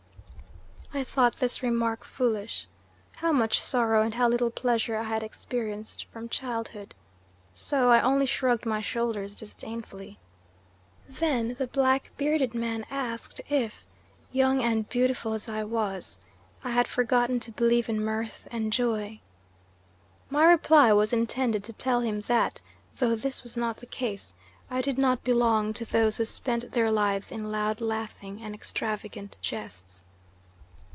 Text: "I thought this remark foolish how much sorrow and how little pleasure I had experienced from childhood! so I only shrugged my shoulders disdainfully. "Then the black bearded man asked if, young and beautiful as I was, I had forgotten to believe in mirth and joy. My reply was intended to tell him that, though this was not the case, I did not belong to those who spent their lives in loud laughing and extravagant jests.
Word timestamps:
"I 0.93 1.05
thought 1.05 1.37
this 1.37 1.63
remark 1.63 2.03
foolish 2.03 2.67
how 3.15 3.31
much 3.31 3.61
sorrow 3.61 4.01
and 4.01 4.13
how 4.13 4.27
little 4.27 4.49
pleasure 4.51 4.97
I 4.97 5.03
had 5.03 5.23
experienced 5.23 6.03
from 6.11 6.27
childhood! 6.27 6.95
so 7.53 7.89
I 7.89 8.01
only 8.01 8.25
shrugged 8.25 8.65
my 8.65 8.81
shoulders 8.81 9.33
disdainfully. 9.33 10.19
"Then 11.07 11.53
the 11.53 11.67
black 11.67 12.11
bearded 12.17 12.53
man 12.53 12.85
asked 12.91 13.39
if, 13.47 13.85
young 14.33 14.61
and 14.61 14.87
beautiful 14.89 15.31
as 15.31 15.47
I 15.47 15.63
was, 15.63 16.19
I 16.61 16.71
had 16.71 16.89
forgotten 16.89 17.39
to 17.39 17.53
believe 17.53 17.87
in 17.87 18.03
mirth 18.03 18.45
and 18.51 18.73
joy. 18.73 19.21
My 20.29 20.43
reply 20.43 20.91
was 20.91 21.13
intended 21.13 21.63
to 21.63 21.73
tell 21.73 22.01
him 22.01 22.19
that, 22.23 22.59
though 22.97 23.15
this 23.15 23.43
was 23.43 23.55
not 23.55 23.77
the 23.77 23.85
case, 23.85 24.33
I 24.69 24.81
did 24.81 24.97
not 24.97 25.23
belong 25.23 25.73
to 25.75 25.85
those 25.85 26.17
who 26.17 26.25
spent 26.25 26.73
their 26.73 26.91
lives 26.91 27.31
in 27.31 27.49
loud 27.49 27.79
laughing 27.79 28.41
and 28.41 28.53
extravagant 28.53 29.37
jests. 29.41 30.03